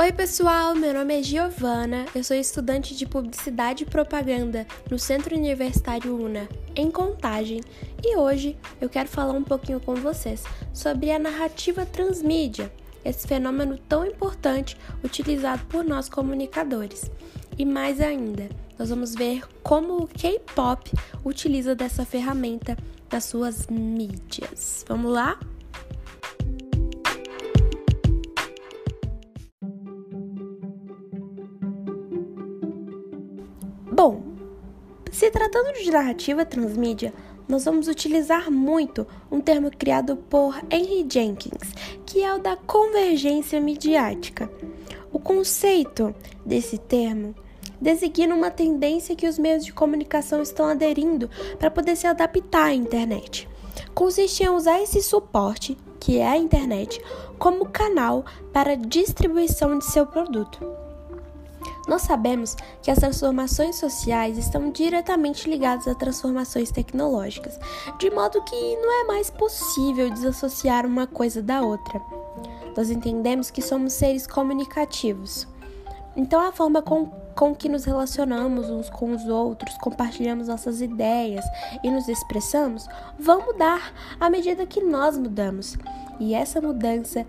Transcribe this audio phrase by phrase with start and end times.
[0.00, 5.34] Oi, pessoal, meu nome é Giovana, eu sou estudante de Publicidade e Propaganda no Centro
[5.34, 7.60] Universitário UNA, em Contagem,
[8.00, 12.72] e hoje eu quero falar um pouquinho com vocês sobre a narrativa transmídia,
[13.04, 17.10] esse fenômeno tão importante utilizado por nós comunicadores.
[17.58, 20.92] E mais ainda, nós vamos ver como o K-pop
[21.24, 22.76] utiliza dessa ferramenta
[23.10, 24.84] nas suas mídias.
[24.86, 25.40] Vamos lá?
[33.98, 34.22] Bom,
[35.10, 37.12] se tratando de narrativa transmídia,
[37.48, 41.74] nós vamos utilizar muito um termo criado por Henry Jenkins,
[42.06, 44.48] que é o da convergência midiática.
[45.12, 46.14] O conceito
[46.46, 47.34] desse termo
[47.80, 52.74] designa uma tendência que os meios de comunicação estão aderindo para poder se adaptar à
[52.74, 53.48] internet.
[53.96, 57.02] Consiste em usar esse suporte, que é a internet,
[57.36, 60.87] como canal para distribuição de seu produto.
[61.88, 67.58] Nós sabemos que as transformações sociais estão diretamente ligadas a transformações tecnológicas,
[67.98, 71.98] de modo que não é mais possível desassociar uma coisa da outra.
[72.76, 75.48] Nós entendemos que somos seres comunicativos.
[76.14, 81.44] Então, a forma com, com que nos relacionamos uns com os outros, compartilhamos nossas ideias
[81.82, 82.86] e nos expressamos,
[83.18, 85.78] vão mudar à medida que nós mudamos.
[86.20, 87.24] E essa mudança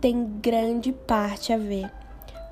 [0.00, 1.99] tem grande parte a ver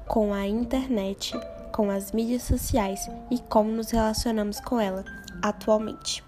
[0.09, 1.39] com a internet,
[1.71, 5.05] com as mídias sociais e como nos relacionamos com ela
[5.43, 6.28] atualmente.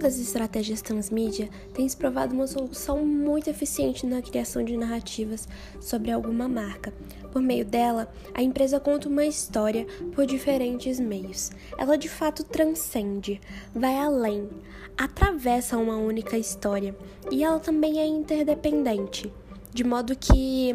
[0.00, 5.46] Das estratégias transmídia tem se provado uma solução muito eficiente na criação de narrativas
[5.78, 6.92] sobre alguma marca.
[7.30, 11.50] Por meio dela, a empresa conta uma história por diferentes meios.
[11.78, 13.40] Ela de fato transcende,
[13.74, 14.48] vai além,
[14.96, 16.96] atravessa uma única história
[17.30, 19.32] e ela também é interdependente,
[19.72, 20.74] de modo que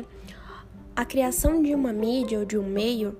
[0.95, 3.17] a criação de uma mídia ou de um meio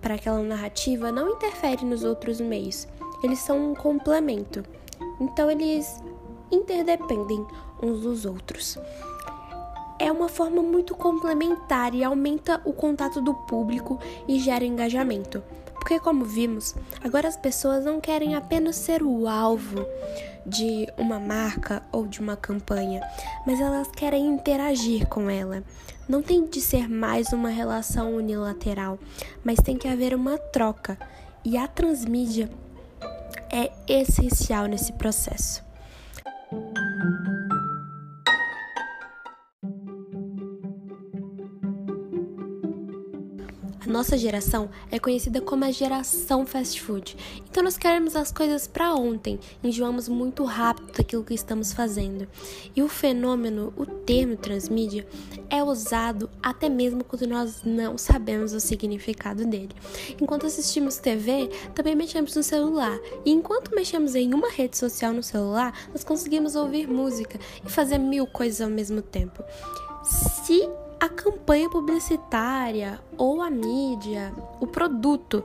[0.00, 2.88] para aquela narrativa não interfere nos outros meios,
[3.22, 4.64] eles são um complemento.
[5.22, 6.02] Então eles
[6.50, 7.46] interdependem
[7.80, 8.76] uns dos outros.
[9.96, 15.40] É uma forma muito complementar e aumenta o contato do público e gera engajamento.
[15.74, 19.86] Porque, como vimos, agora as pessoas não querem apenas ser o alvo
[20.44, 23.00] de uma marca ou de uma campanha,
[23.46, 25.62] mas elas querem interagir com ela.
[26.08, 28.98] Não tem de ser mais uma relação unilateral,
[29.44, 30.98] mas tem que haver uma troca.
[31.44, 32.50] E a transmídia
[33.52, 35.62] é essencial nesse processo.
[43.84, 47.16] A nossa geração é conhecida como a geração fast food.
[47.50, 52.28] Então nós queremos as coisas para ontem, enjoamos muito rápido daquilo que estamos fazendo.
[52.76, 55.04] E o fenômeno, o termo transmídia,
[55.50, 59.74] é usado até mesmo quando nós não sabemos o significado dele.
[60.20, 62.96] Enquanto assistimos TV, também mexemos no celular.
[63.24, 67.98] E enquanto mexemos em uma rede social no celular, nós conseguimos ouvir música e fazer
[67.98, 69.42] mil coisas ao mesmo tempo.
[70.04, 70.68] Se
[71.02, 75.42] a campanha publicitária ou a mídia, o produto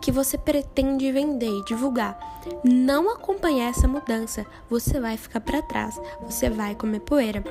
[0.00, 2.16] que você pretende vender e divulgar.
[2.62, 7.42] Não acompanhar essa mudança, você vai ficar para trás, você vai comer poeira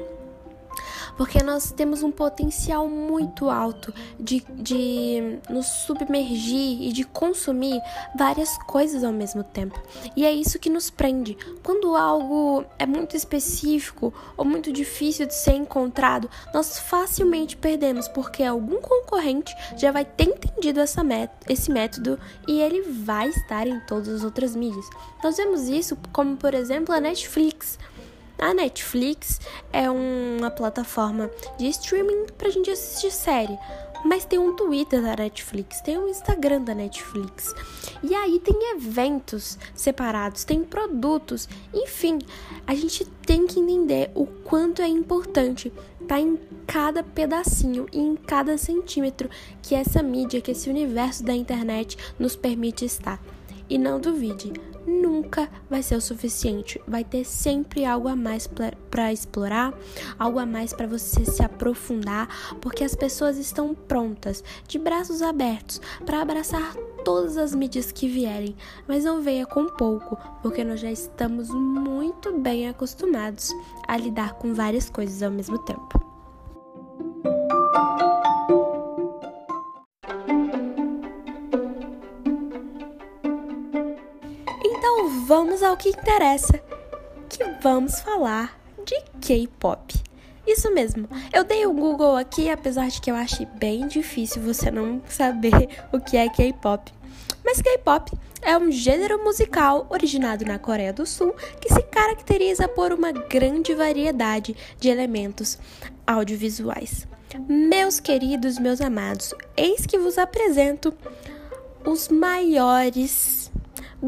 [1.18, 7.82] porque nós temos um potencial muito alto de, de nos submergir e de consumir
[8.18, 9.82] várias coisas ao mesmo tempo.
[10.16, 11.38] E é isso que nos prende.
[11.64, 18.44] Quando algo é muito específico ou muito difícil de ser encontrado, nós facilmente perdemos, porque
[18.44, 23.80] algum concorrente já vai ter entendido essa met esse método e ele vai estar em
[23.82, 24.86] todas as outras mídias.
[25.24, 27.78] Nós vemos isso como, por exemplo, a Netflix.
[28.38, 29.40] A Netflix
[29.72, 33.58] é uma plataforma de streaming pra gente assistir série.
[34.04, 37.56] Mas tem um Twitter da Netflix, tem um Instagram da Netflix.
[38.04, 42.20] E aí tem eventos separados, tem produtos, enfim,
[42.68, 45.74] a gente tem que entender o quanto é importante
[46.08, 49.28] tá em cada pedacinho e em cada centímetro
[49.62, 53.20] que essa mídia, que esse universo da internet nos permite estar.
[53.68, 54.54] E não duvide,
[54.86, 56.82] nunca vai ser o suficiente.
[56.88, 58.50] Vai ter sempre algo a mais
[58.90, 59.74] para explorar,
[60.18, 65.82] algo a mais para você se aprofundar, porque as pessoas estão prontas, de braços abertos,
[66.06, 68.56] para abraçar todas as mídias que vierem.
[68.88, 73.50] Mas não venha com pouco, porque nós já estamos muito bem acostumados
[73.88, 76.15] a lidar com várias coisas ao mesmo tempo.
[85.66, 86.62] Ao que interessa,
[87.28, 89.96] que vamos falar de K-pop.
[90.46, 94.44] Isso mesmo, eu dei o um Google aqui, apesar de que eu acho bem difícil
[94.44, 96.94] você não saber o que é K-pop.
[97.44, 98.12] Mas K-pop
[98.44, 103.74] é um gênero musical originado na Coreia do Sul que se caracteriza por uma grande
[103.74, 105.58] variedade de elementos
[106.06, 107.08] audiovisuais.
[107.50, 110.94] Meus queridos, meus amados, eis que vos apresento
[111.84, 113.45] os maiores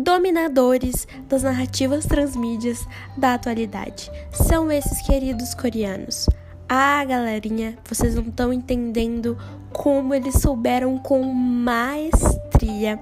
[0.03, 4.11] dominadores das narrativas transmídias da atualidade.
[4.31, 6.27] São esses queridos coreanos.
[6.69, 9.37] Ah, galerinha, vocês não estão entendendo
[9.71, 12.99] como eles souberam com maestria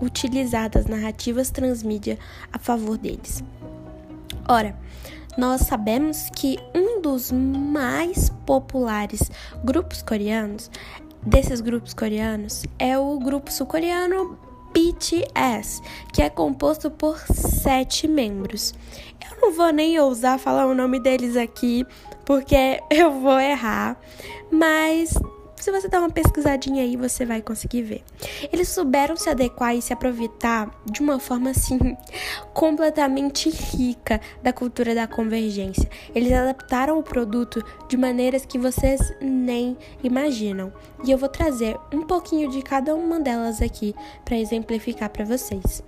[0.00, 2.18] utilizar as narrativas transmídia
[2.52, 3.42] a favor deles.
[4.48, 4.76] Ora,
[5.36, 9.30] nós sabemos que um dos mais populares
[9.64, 10.70] grupos coreanos,
[11.22, 14.47] desses grupos coreanos, é o grupo sul-coreano
[14.78, 15.82] BTS,
[16.12, 18.72] que é composto por sete membros.
[19.20, 21.84] Eu não vou nem ousar falar o nome deles aqui,
[22.24, 24.00] porque eu vou errar,
[24.52, 25.14] mas
[25.60, 28.04] se você dar uma pesquisadinha aí, você vai conseguir ver.
[28.52, 31.78] Eles souberam se adequar e se aproveitar de uma forma assim
[32.54, 35.88] completamente rica da cultura da convergência.
[36.14, 40.72] Eles adaptaram o produto de maneiras que vocês nem imaginam.
[41.04, 43.94] E eu vou trazer um pouquinho de cada uma delas aqui
[44.24, 45.82] para exemplificar para vocês.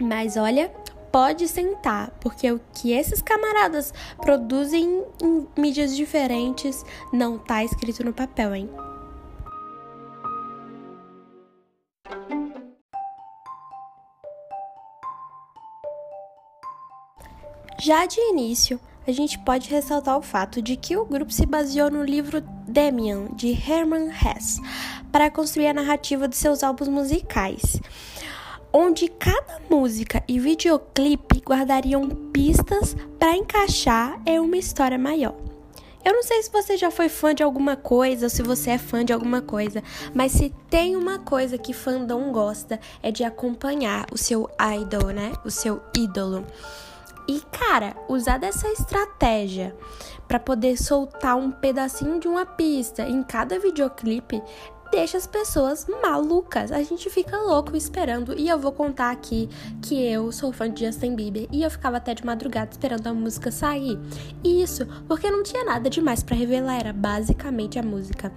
[0.00, 0.70] Mas olha,
[1.14, 8.12] pode sentar, porque o que esses camaradas produzem em mídias diferentes não tá escrito no
[8.12, 8.83] papel, hein?
[17.84, 21.90] Já de início, a gente pode ressaltar o fato de que o grupo se baseou
[21.90, 24.58] no livro Demian, de Hermann Hesse,
[25.12, 27.78] para construir a narrativa de seus álbuns musicais
[28.72, 35.34] onde cada música e videoclipe guardariam pistas para encaixar em uma história maior.
[36.02, 38.78] Eu não sei se você já foi fã de alguma coisa ou se você é
[38.78, 39.82] fã de alguma coisa,
[40.14, 44.48] mas se tem uma coisa que fandom gosta é de acompanhar o seu
[44.80, 45.32] idol, né?
[45.44, 46.46] O seu ídolo.
[47.26, 49.74] E cara, usar dessa estratégia
[50.28, 54.42] para poder soltar um pedacinho de uma pista em cada videoclipe
[54.94, 56.70] deixa as pessoas malucas.
[56.70, 58.38] A gente fica louco esperando.
[58.38, 59.48] E eu vou contar aqui
[59.82, 63.12] que eu sou fã de Justin Bieber e eu ficava até de madrugada esperando a
[63.12, 63.98] música sair.
[64.44, 68.32] Isso porque não tinha nada demais para revelar, era basicamente a música.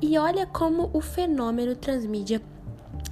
[0.00, 2.42] E olha como o fenômeno transmídia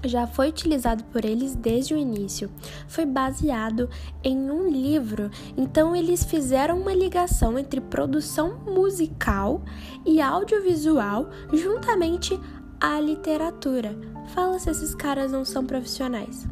[0.05, 2.51] já foi utilizado por eles desde o início.
[2.89, 3.89] Foi baseado
[4.23, 9.63] em um livro, então eles fizeram uma ligação entre produção musical
[10.07, 12.39] e audiovisual juntamente
[12.81, 13.97] à literatura.
[14.35, 16.47] Fala se esses caras não são profissionais.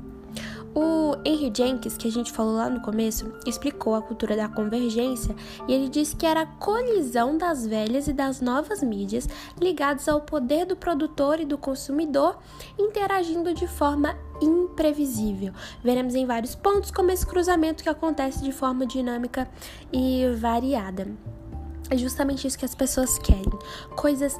[0.74, 5.34] O Henry Jenkins, que a gente falou lá no começo, explicou a cultura da convergência
[5.66, 9.28] e ele disse que era a colisão das velhas e das novas mídias
[9.60, 12.38] ligadas ao poder do produtor e do consumidor
[12.78, 15.52] interagindo de forma imprevisível.
[15.82, 19.48] Veremos em vários pontos como esse cruzamento que acontece de forma dinâmica
[19.92, 21.08] e variada.
[21.90, 23.50] É justamente isso que as pessoas querem.
[23.96, 24.38] Coisas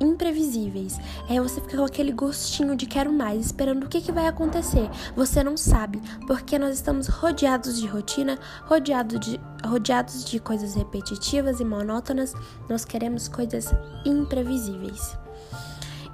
[0.00, 0.98] imprevisíveis.
[1.28, 4.88] É você fica com aquele gostinho de quero mais, esperando o que, que vai acontecer.
[5.14, 11.60] Você não sabe, porque nós estamos rodeados de rotina, rodeados de, rodeados de coisas repetitivas
[11.60, 12.34] e monótonas.
[12.68, 13.72] Nós queremos coisas
[14.04, 15.16] imprevisíveis.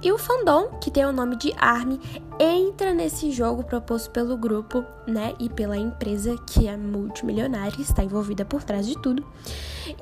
[0.01, 1.99] E o fandom, que tem o nome de ARMY,
[2.39, 8.45] entra nesse jogo proposto pelo grupo, né, e pela empresa que é multimilionária, está envolvida
[8.45, 9.25] por trás de tudo,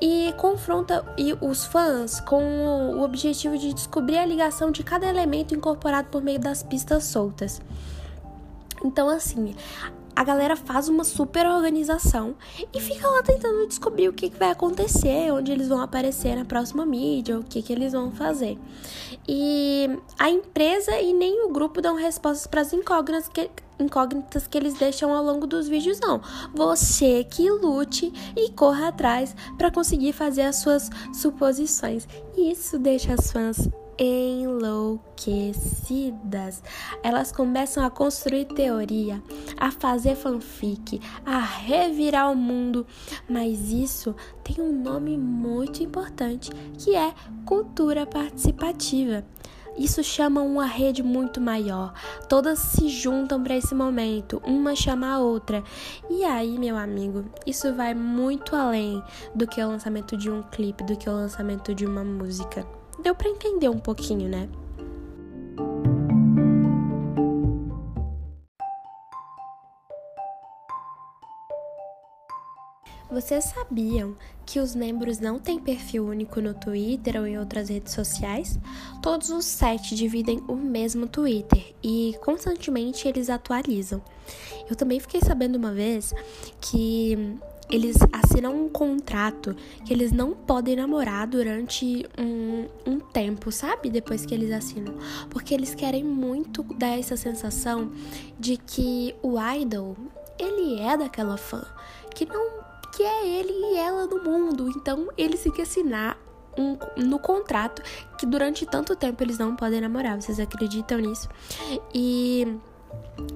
[0.00, 1.02] e confronta
[1.40, 2.42] os fãs com
[2.94, 7.62] o objetivo de descobrir a ligação de cada elemento incorporado por meio das pistas soltas.
[8.84, 9.54] Então, assim,
[10.16, 12.34] a galera faz uma super organização
[12.74, 16.44] e fica lá tentando descobrir o que, que vai acontecer, onde eles vão aparecer na
[16.46, 18.58] próxima mídia, o que, que eles vão fazer.
[19.28, 24.56] E a empresa e nem o grupo dão respostas para as incógnitas que, incógnitas que
[24.56, 26.22] eles deixam ao longo dos vídeos, não.
[26.54, 32.08] Você que lute e corra atrás para conseguir fazer as suas suposições.
[32.38, 33.68] Isso deixa as fãs
[33.98, 36.62] enlouquecidas.
[37.02, 39.22] Elas começam a construir teoria,
[39.58, 42.86] a fazer fanfic, a revirar o mundo,
[43.28, 49.24] mas isso tem um nome muito importante que é cultura participativa.
[49.78, 51.92] Isso chama uma rede muito maior.
[52.30, 55.62] Todas se juntam para esse momento, uma chama a outra.
[56.08, 59.02] E aí, meu amigo, isso vai muito além
[59.34, 62.66] do que o lançamento de um clipe, do que o lançamento de uma música
[63.02, 64.48] deu para entender um pouquinho, né?
[73.08, 77.94] Vocês sabiam que os membros não têm perfil único no Twitter ou em outras redes
[77.94, 78.58] sociais?
[79.00, 84.02] Todos os sete dividem o mesmo Twitter e constantemente eles atualizam.
[84.68, 86.12] Eu também fiquei sabendo uma vez
[86.60, 87.38] que
[87.70, 89.54] eles assinam um contrato
[89.84, 93.90] que eles não podem namorar durante um, um, tempo, sabe?
[93.90, 94.94] Depois que eles assinam.
[95.30, 97.90] Porque eles querem muito dar essa sensação
[98.38, 99.96] de que o idol,
[100.38, 101.64] ele é daquela fã.
[102.14, 102.64] Que não
[102.96, 104.70] que é ele e ela no mundo.
[104.70, 106.18] Então eles têm que assinar
[106.56, 107.82] um, no contrato
[108.18, 110.20] que durante tanto tempo eles não podem namorar.
[110.20, 111.28] Vocês acreditam nisso?
[111.94, 112.56] E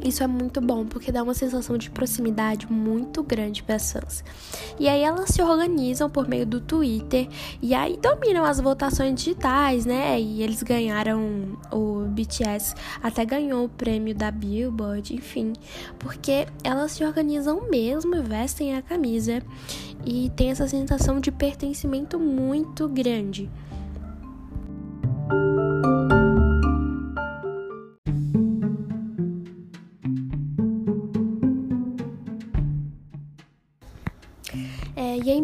[0.02, 4.24] isso é muito bom porque dá uma sensação de proximidade muito grande para as fãs.
[4.78, 7.28] E aí elas se organizam por meio do Twitter
[7.60, 10.20] e aí dominam as votações digitais, né?
[10.20, 15.52] E eles ganharam o BTS até ganhou o prêmio da Billboard, enfim,
[15.98, 19.42] porque elas se organizam mesmo, vestem a camisa
[20.04, 23.50] e tem essa sensação de pertencimento muito grande.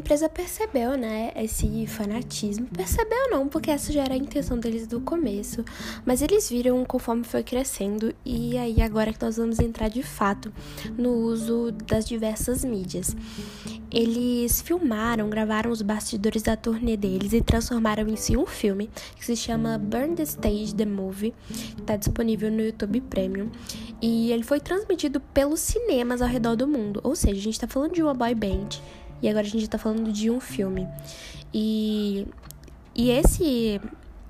[0.06, 2.68] Empresa percebeu, né, esse fanatismo.
[2.68, 5.64] Percebeu não, porque essa já era a intenção deles do começo.
[6.04, 8.14] Mas eles viram conforme foi crescendo.
[8.24, 10.52] E aí agora que nós vamos entrar de fato
[10.96, 13.16] no uso das diversas mídias.
[13.90, 19.34] Eles filmaram, gravaram os bastidores da turnê deles e transformaram em um filme que se
[19.34, 21.34] chama Burn the Stage The Movie,
[21.74, 23.50] que está disponível no YouTube Premium.
[24.00, 27.00] E ele foi transmitido pelos cinemas ao redor do mundo.
[27.02, 28.68] Ou seja, a gente está falando de uma boy band
[29.22, 30.86] e agora a gente tá falando de um filme.
[31.52, 32.26] E,
[32.94, 33.80] e esse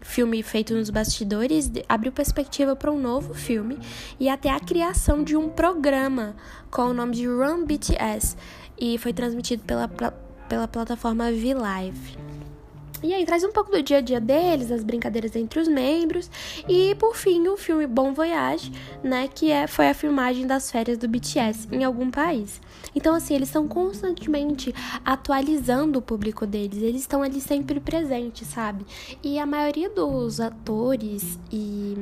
[0.00, 3.78] filme feito nos bastidores abriu perspectiva para um novo filme
[4.20, 6.36] e até a criação de um programa
[6.70, 8.36] com o nome de Run BTS
[8.78, 9.88] e foi transmitido pela,
[10.48, 12.16] pela plataforma V-Live.
[13.02, 16.30] E aí traz um pouco do dia a dia deles, as brincadeiras entre os membros
[16.68, 18.72] e por fim o filme Bom Voyage,
[19.02, 22.60] né, que é, foi a filmagem das férias do BTS em algum país.
[22.94, 24.74] Então assim, eles estão constantemente
[25.04, 28.86] atualizando o público deles, eles estão ali sempre presentes, sabe?
[29.22, 31.94] E a maioria dos atores e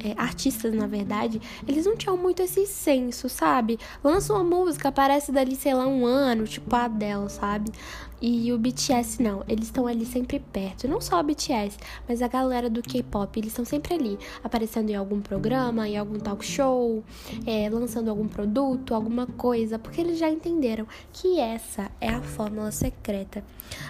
[0.00, 3.78] é, artistas, na verdade, eles não tinham muito esse senso, sabe?
[4.02, 7.72] Lança uma música, aparece dali, sei lá, um ano, tipo a Adele, sabe?
[8.20, 10.88] E o BTS não, eles estão ali sempre perto.
[10.88, 14.96] Não só o BTS, mas a galera do K-pop, eles estão sempre ali, aparecendo em
[14.96, 17.04] algum programa, em algum talk show,
[17.46, 22.72] é, lançando algum produto, alguma coisa, porque eles já entenderam que essa é a fórmula
[22.72, 23.44] secreta.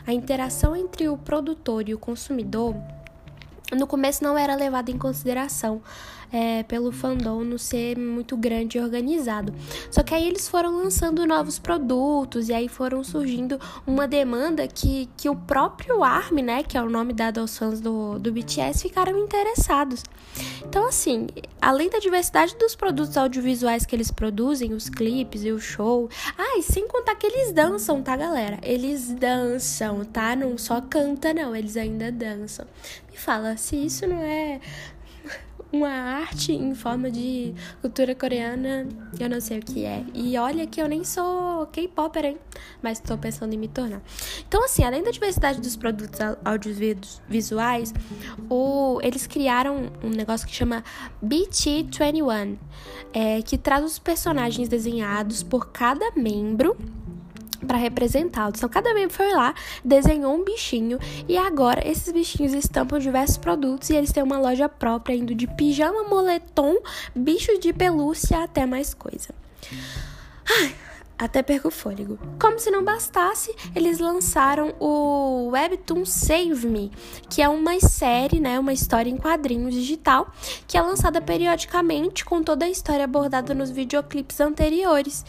[0.07, 2.75] A interação entre o produtor e o consumidor
[3.77, 5.83] no começo não era levada em consideração
[6.33, 9.53] é, pelo fandom não ser muito grande e organizado.
[9.91, 15.09] Só que aí eles foram lançando novos produtos e aí foram surgindo uma demanda que,
[15.17, 18.83] que o próprio ARMY, né, que é o nome dado aos fãs do, do BTS,
[18.83, 20.03] ficaram interessados.
[20.65, 21.27] Então, assim,
[21.61, 26.59] além da diversidade dos produtos audiovisuais que eles produzem, os clipes e o show, ah,
[26.59, 28.59] e sem contar que eles dançam, tá, galera?
[28.63, 30.37] Eles dançam, tá?
[30.37, 32.67] Não só canta, não, eles ainda dançam.
[33.11, 34.61] Me fala, se isso não é
[35.71, 38.89] uma arte em forma de cultura coreana,
[39.21, 40.03] eu não sei o que é.
[40.15, 42.39] E olha que eu nem sou K-popper, hein?
[42.83, 44.01] Mas tô pensando em me tornar.
[44.47, 47.93] Então, assim, além da diversidade dos produtos audiovisuais,
[48.49, 50.83] o, eles criaram um negócio que chama
[51.23, 52.57] BT21,
[53.13, 56.77] é, que traz os personagens desenhados por cada membro
[57.67, 58.59] para representá-los.
[58.59, 60.99] Então, cada membro foi lá, desenhou um bichinho
[61.29, 65.47] e agora esses bichinhos estampam diversos produtos e eles têm uma loja própria indo de
[65.47, 66.77] pijama, moletom,
[67.15, 69.35] bichos de pelúcia até mais coisa.
[70.51, 70.75] Ai,
[71.19, 72.17] até perco o fôlego.
[72.41, 76.93] Como se não bastasse, eles lançaram o Webtoon Save Me,
[77.29, 80.33] que é uma série, né, uma história em quadrinhos digital,
[80.69, 85.25] que é lançada periodicamente com toda a história abordada nos videoclipes anteriores.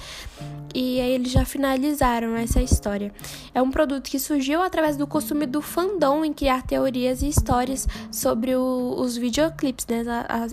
[0.74, 3.12] E aí eles já finalizaram essa história.
[3.54, 7.88] É um produto que surgiu através do costume do fandom em criar teorias e histórias
[8.12, 10.04] sobre o, os videoclipes, né?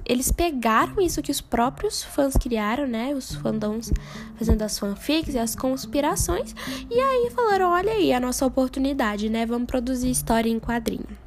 [0.04, 3.14] eles pegaram isso que os próprios fãs criaram, né?
[3.14, 3.92] Os fandoms
[4.36, 6.54] fazendo as fanfics e as conspirações.
[6.90, 9.44] E aí falaram: olha aí a nossa oportunidade, né?
[9.44, 11.25] Vamos produzir história em quadrinho.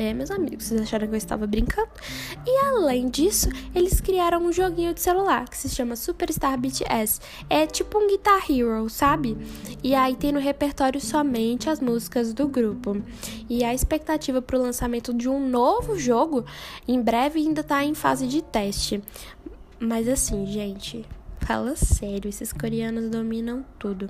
[0.00, 1.88] É, meus amigos, vocês acharam que eu estava brincando?
[2.46, 7.20] E além disso, eles criaram um joguinho de celular que se chama Superstar BTS.
[7.50, 9.36] É tipo um Guitar Hero, sabe?
[9.82, 13.02] E aí tem no repertório somente as músicas do grupo.
[13.50, 16.44] E a expectativa para o lançamento de um novo jogo
[16.86, 19.02] em breve ainda está em fase de teste.
[19.80, 21.04] Mas assim, gente,
[21.40, 24.08] fala sério, esses coreanos dominam tudo.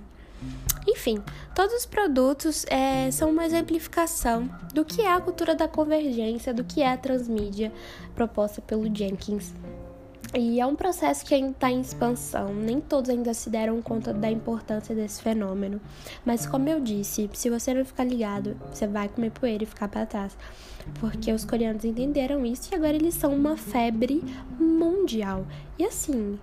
[0.90, 1.22] Enfim,
[1.54, 6.64] todos os produtos é, são uma exemplificação do que é a cultura da convergência, do
[6.64, 7.70] que é a transmídia
[8.14, 9.52] proposta pelo Jenkins.
[10.34, 14.14] E é um processo que ainda está em expansão, nem todos ainda se deram conta
[14.14, 15.78] da importância desse fenômeno.
[16.24, 19.88] Mas, como eu disse, se você não ficar ligado, você vai comer poeira e ficar
[19.88, 20.38] para trás.
[21.00, 24.24] Porque os coreanos entenderam isso e agora eles são uma febre
[24.58, 25.46] mundial.
[25.78, 26.38] E assim,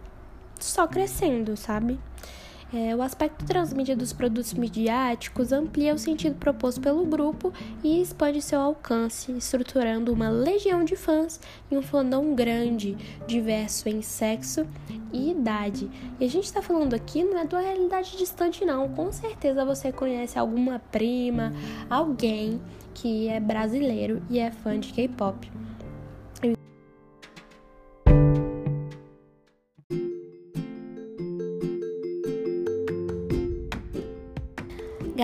[0.59, 1.99] só crescendo, sabe?
[2.73, 7.53] É, o aspecto transmídia dos produtos midiáticos amplia o sentido proposto pelo grupo
[7.83, 14.01] e expande seu alcance, estruturando uma legião de fãs e um fandom grande, diverso em
[14.01, 14.65] sexo
[15.13, 15.89] e idade.
[16.19, 18.89] E a gente está falando aqui não é de uma realidade distante, não.
[18.89, 21.53] Com certeza você conhece alguma prima,
[21.89, 22.59] alguém
[22.95, 25.51] que é brasileiro e é fã de K-pop.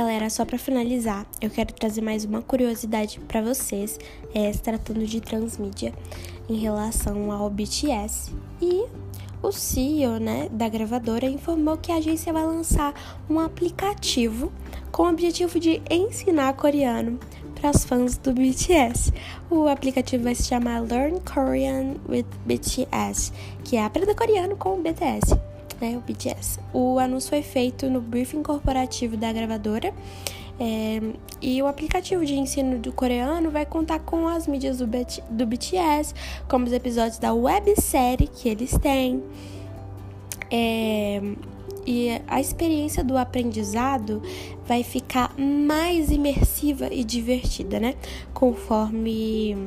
[0.01, 3.99] Galera, só para finalizar, eu quero trazer mais uma curiosidade para vocês,
[4.33, 5.93] é, se tratando de transmídia
[6.49, 8.33] em relação ao BTS.
[8.59, 8.85] E
[9.43, 12.95] o CEO né, da gravadora informou que a agência vai lançar
[13.29, 14.51] um aplicativo
[14.91, 17.19] com o objetivo de ensinar coreano
[17.53, 19.13] para os fãs do BTS.
[19.51, 23.31] O aplicativo vai se chamar Learn Korean with BTS,
[23.63, 25.50] que é aprender coreano com o BTS
[25.81, 26.59] né, o BTS.
[26.71, 29.93] O anúncio foi feito no briefing corporativo da gravadora
[30.63, 31.01] é,
[31.41, 36.13] e o aplicativo de ensino do coreano vai contar com as mídias do, do BTS,
[36.47, 39.23] como os episódios da websérie que eles têm.
[40.51, 41.19] É,
[41.83, 44.21] e a experiência do aprendizado
[44.67, 47.95] vai ficar mais imersiva e divertida, né?
[48.31, 49.57] Conforme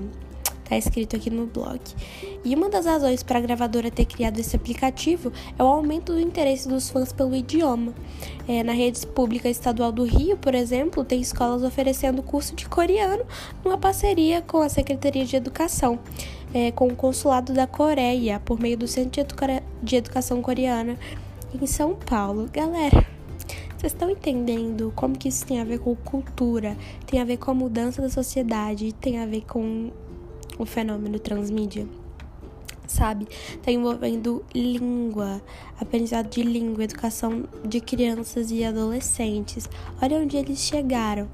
[0.68, 1.80] Tá escrito aqui no blog.
[2.44, 6.21] E uma das razões para a gravadora ter criado esse aplicativo é o aumento do
[6.21, 7.93] interesse dos fãs pelo idioma.
[8.49, 13.25] É, na rede pública estadual do Rio, por exemplo, tem escolas oferecendo curso de coreano
[13.65, 15.99] numa parceria com a Secretaria de Educação,
[16.52, 20.99] é, com o Consulado da Coreia, por meio do Centro de, Educa de Educação Coreana
[21.60, 22.49] em São Paulo.
[22.52, 23.06] Galera,
[23.84, 26.75] vocês estão entendendo como que isso tem a ver com cultura,
[27.06, 29.91] tem a ver com a mudança da sociedade, tem a ver com
[30.58, 31.86] o fenômeno transmídia,
[32.86, 33.26] sabe?
[33.62, 35.43] Tá envolvendo língua,
[35.80, 39.69] aprendizado de língua, educação de crianças e adolescentes.
[40.00, 41.28] Olha onde eles chegaram.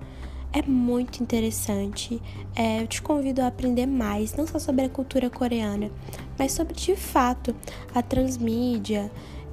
[0.52, 2.20] É muito interessante.
[2.56, 5.90] É, eu te convido a aprender mais, não só sobre a cultura coreana,
[6.36, 7.54] mas sobre de fato
[7.94, 9.10] a transmídia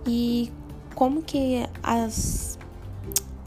[0.07, 0.51] e
[0.95, 2.56] como que as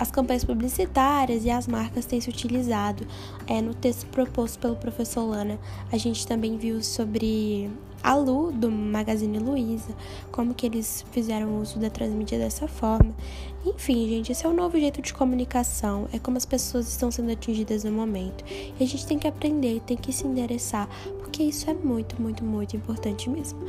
[0.00, 3.06] as campanhas publicitárias e as marcas têm se utilizado.
[3.46, 5.58] É, no texto proposto pelo professor Lana,
[5.92, 7.70] a gente também viu sobre
[8.02, 9.94] a Lu, do Magazine Luiza,
[10.32, 13.14] como que eles fizeram uso da transmídia dessa forma.
[13.66, 17.30] Enfim, gente, esse é um novo jeito de comunicação, é como as pessoas estão sendo
[17.30, 18.42] atingidas no momento.
[18.48, 22.42] E a gente tem que aprender, tem que se endereçar, porque isso é muito, muito,
[22.42, 23.60] muito importante mesmo.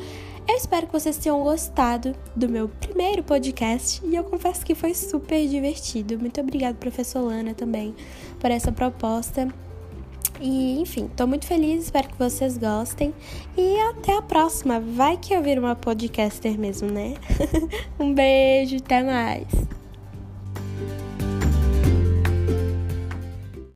[0.51, 4.93] Eu espero que vocês tenham gostado do meu primeiro podcast e eu confesso que foi
[4.93, 6.19] super divertido.
[6.19, 7.95] Muito obrigada, professor Lana, também,
[8.37, 9.47] por essa proposta.
[10.41, 13.13] E, enfim, tô muito feliz, espero que vocês gostem.
[13.57, 14.77] E até a próxima.
[14.81, 17.13] Vai que eu viro uma podcaster mesmo, né?
[17.97, 19.47] um beijo, até mais.